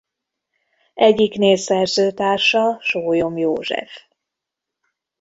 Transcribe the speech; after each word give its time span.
Egyiknél 0.93 1.55
szerzőtársa 1.55 2.79
Sólyom 2.81 3.37
József. 3.37 3.91